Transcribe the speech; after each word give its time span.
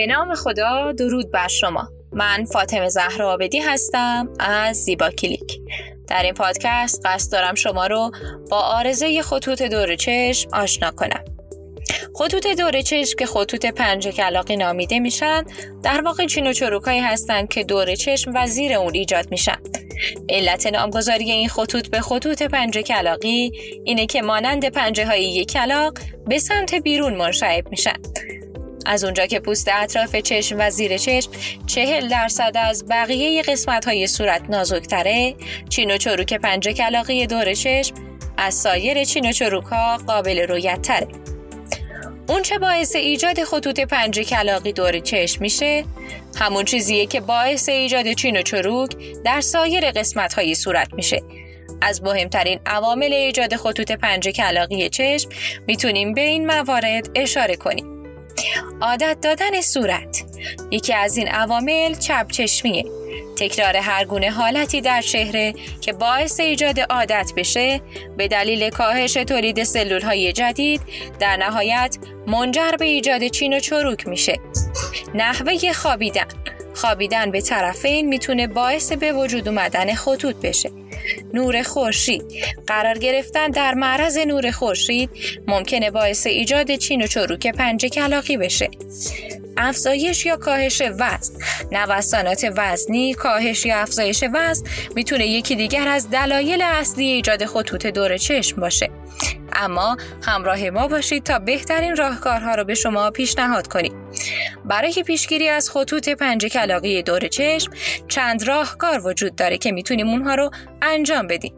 به 0.00 0.06
نام 0.06 0.34
خدا 0.34 0.92
درود 0.92 1.30
بر 1.30 1.48
شما. 1.48 1.88
من 2.12 2.44
فاطمه 2.44 2.88
زهرا 2.88 3.32
آبدی 3.32 3.58
هستم 3.58 4.28
از 4.38 4.76
زیبا 4.76 5.10
کلیک. 5.10 5.60
در 6.08 6.22
این 6.22 6.34
پادکست 6.34 7.00
قصد 7.04 7.32
دارم 7.32 7.54
شما 7.54 7.86
رو 7.86 8.10
با 8.50 8.56
آرزه 8.56 9.22
خطوط 9.22 9.62
دور 9.62 9.96
چشم 9.96 10.50
آشنا 10.52 10.90
کنم. 10.90 11.24
خطوط 12.14 12.46
دور 12.46 12.80
چشم 12.80 13.16
که 13.18 13.26
خطوط 13.26 13.66
پنج 13.66 14.08
کلاقی 14.08 14.56
نامیده 14.56 14.98
میشن 14.98 15.44
در 15.82 16.00
واقع 16.00 16.26
چین 16.26 16.46
و 16.46 16.52
چروکایی 16.52 17.00
هستند 17.00 17.48
که 17.48 17.64
دور 17.64 17.94
چشم 17.94 18.32
و 18.34 18.46
زیر 18.46 18.72
اون 18.72 18.94
ایجاد 18.94 19.30
میشن. 19.30 19.58
علت 20.28 20.66
نامگذاری 20.66 21.30
این 21.30 21.48
خطوط 21.48 21.88
به 21.88 22.00
خطوط 22.00 22.42
پنجه 22.42 22.82
کلاقی 22.82 23.52
اینه 23.84 24.06
که 24.06 24.22
مانند 24.22 24.68
پنجه 24.68 25.06
های 25.06 25.24
یک 25.24 25.52
کلاق 25.52 25.98
به 26.26 26.38
سمت 26.38 26.74
بیرون 26.74 27.14
منشعب 27.14 27.68
میشن. 27.68 27.96
از 28.90 29.04
اونجا 29.04 29.26
که 29.26 29.40
پوست 29.40 29.68
اطراف 29.72 30.16
چشم 30.16 30.56
و 30.58 30.70
زیر 30.70 30.96
چشم 30.96 31.30
چهل 31.66 32.08
درصد 32.08 32.52
از 32.54 32.84
بقیه 32.88 33.42
قسمت 33.42 33.84
های 33.84 34.06
صورت 34.06 34.42
نازکتره 34.48 35.34
چین 35.68 35.90
و 35.90 35.96
چروک 35.96 36.34
پنجه 36.34 36.72
کلاقی 36.72 37.26
دور 37.26 37.54
چشم 37.54 37.94
از 38.36 38.54
سایر 38.54 39.04
چین 39.04 39.28
و 39.28 39.32
چروک 39.32 39.64
ها 39.64 39.96
قابل 39.96 40.38
رویت 40.38 40.82
تره. 40.82 41.08
اون 42.28 42.42
چه 42.42 42.58
باعث 42.58 42.96
ایجاد 42.96 43.44
خطوط 43.44 43.80
پنجه 43.80 44.24
کلاقی 44.24 44.72
دور 44.72 44.98
چشم 44.98 45.42
میشه 45.42 45.84
همون 46.36 46.64
چیزیه 46.64 47.06
که 47.06 47.20
باعث 47.20 47.68
ایجاد 47.68 48.12
چین 48.12 48.36
و 48.36 48.42
چروک 48.42 48.96
در 49.24 49.40
سایر 49.40 49.90
قسمت 49.90 50.34
های 50.34 50.54
صورت 50.54 50.94
میشه 50.94 51.22
از 51.82 52.02
مهمترین 52.02 52.60
عوامل 52.66 53.12
ایجاد 53.12 53.56
خطوط 53.56 53.92
پنجه 53.92 54.32
کلاقی 54.32 54.88
چشم 54.88 55.28
می‌تونیم 55.66 56.14
به 56.14 56.20
این 56.20 56.46
موارد 56.46 57.08
اشاره 57.14 57.56
کنیم 57.56 57.99
عادت 58.80 59.16
دادن 59.22 59.60
صورت. 59.60 60.24
یکی 60.70 60.94
از 60.94 61.16
این 61.16 61.28
عوامل 61.28 61.94
چپ 61.94 62.30
چشمیه. 62.30 62.84
تکرار 63.36 63.76
هر 63.76 64.04
گونه 64.04 64.30
حالتی 64.30 64.80
در 64.80 65.02
چهره 65.02 65.54
که 65.80 65.92
باعث 65.92 66.40
ایجاد 66.40 66.80
عادت 66.80 67.32
بشه 67.36 67.80
به 68.16 68.28
دلیل 68.28 68.70
کاهش 68.70 69.12
تولید 69.12 69.64
سلول 69.64 70.00
های 70.00 70.32
جدید 70.32 70.80
در 71.20 71.36
نهایت 71.36 71.96
منجر 72.26 72.72
به 72.78 72.84
ایجاد 72.84 73.28
چین 73.28 73.56
و 73.56 73.60
چروک 73.60 74.08
میشه. 74.08 74.40
نحوه 75.14 75.72
خوابیدن. 75.72 76.26
خوابیدن 76.74 77.30
به 77.30 77.40
طرفین 77.40 78.08
می‌تونه 78.08 78.46
باعث 78.46 78.92
به 78.92 79.12
وجود 79.12 79.48
اومدن 79.48 79.94
خطوط 79.94 80.36
بشه. 80.36 80.70
نور 81.34 81.62
خورشید. 81.62 82.24
قرار 82.66 82.98
گرفتن 82.98 83.48
در 83.48 83.74
معرض 83.74 84.18
نور 84.18 84.50
خورشید 84.50 85.10
ممکنه 85.46 85.90
باعث 85.90 86.26
ایجاد 86.26 86.76
چین 86.76 87.02
و 87.02 87.06
چروک 87.06 87.46
پنجه 87.46 87.88
کلاقی 87.88 88.36
بشه. 88.36 88.70
افزایش 89.56 90.26
یا 90.26 90.36
کاهش 90.36 90.82
وزن. 90.82 91.34
نوسانات 91.72 92.52
وزنی 92.56 93.14
کاهش 93.14 93.66
یا 93.66 93.78
افزایش 93.78 94.24
وزن 94.34 94.64
می‌تونه 94.94 95.26
یکی 95.26 95.56
دیگر 95.56 95.88
از 95.88 96.10
دلایل 96.10 96.62
اصلی 96.62 97.04
ایجاد 97.04 97.46
خطوط 97.46 97.86
دور 97.86 98.16
چشم 98.16 98.60
باشه. 98.60 98.90
اما 99.52 99.96
همراه 100.22 100.70
ما 100.70 100.88
باشید 100.88 101.22
تا 101.22 101.38
بهترین 101.38 101.96
راهکارها 101.96 102.54
رو 102.54 102.64
به 102.64 102.74
شما 102.74 103.10
پیشنهاد 103.10 103.66
کنیم. 103.66 103.92
برای 104.70 105.02
پیشگیری 105.06 105.48
از 105.48 105.70
خطوط 105.70 106.08
پنجه 106.08 106.48
کلاقی 106.48 107.02
دور 107.02 107.28
چشم 107.28 107.72
چند 108.08 108.48
راهکار 108.48 109.06
وجود 109.06 109.36
داره 109.36 109.58
که 109.58 109.72
می‌تونیم 109.72 110.08
اونها 110.08 110.34
رو 110.34 110.50
انجام 110.82 111.26
بدیم. 111.26 111.54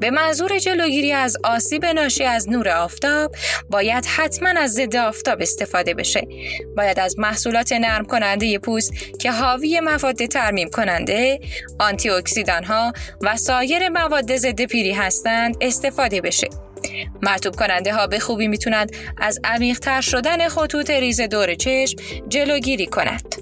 به 0.00 0.10
منظور 0.10 0.58
جلوگیری 0.58 1.12
از 1.12 1.36
آسیب 1.44 1.84
ناشی 1.84 2.24
از 2.24 2.48
نور 2.48 2.68
آفتاب 2.68 3.34
باید 3.70 4.06
حتما 4.06 4.48
از 4.48 4.72
ضد 4.72 4.96
آفتاب 4.96 5.40
استفاده 5.40 5.94
بشه. 5.94 6.28
باید 6.76 7.00
از 7.00 7.18
محصولات 7.18 7.72
نرم 7.72 8.04
کننده 8.04 8.58
پوست 8.58 8.92
که 9.20 9.32
حاوی 9.32 9.80
مواد 9.80 10.26
ترمیم 10.26 10.70
کننده 10.70 11.40
آنتی 11.80 12.08
ها 12.68 12.92
و 13.20 13.36
سایر 13.36 13.88
مواد 13.88 14.36
ضد 14.36 14.62
پیری 14.62 14.92
هستند 14.92 15.56
استفاده 15.60 16.20
بشه. 16.20 16.48
مرتوب 17.22 17.56
کننده 17.56 17.94
ها 17.94 18.06
به 18.06 18.18
خوبی 18.18 18.48
می‌تونند 18.48 18.96
از 19.18 19.40
عمیقتر 19.44 20.00
شدن 20.00 20.48
خطوط 20.48 20.90
ریز 20.90 21.20
دور 21.20 21.54
چشم 21.54 21.98
جلوگیری 22.28 22.86
کند. 22.86 23.34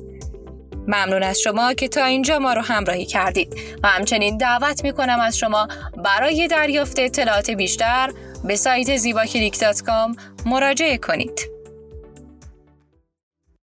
ممنون 0.89 1.23
از 1.23 1.41
شما 1.41 1.75
که 1.75 1.89
تا 1.89 2.05
اینجا 2.05 2.39
ما 2.39 2.53
رو 2.53 2.63
همراهی 2.63 3.07
کردید 3.07 3.55
و 3.83 3.89
همچنین 3.89 4.37
دعوت 4.37 4.85
می 4.85 4.93
کنم 4.93 5.21
از 5.21 5.39
شما 5.39 5.69
برای 6.05 6.49
دریافت 6.49 6.99
اطلاعات 6.99 7.51
بیشتر 7.51 8.11
به 8.45 8.57
سایت 8.57 8.97
زیباکلیک 8.97 9.59
مراجعه 10.47 10.99
کنید. 10.99 11.58